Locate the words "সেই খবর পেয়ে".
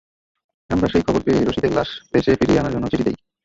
0.87-1.39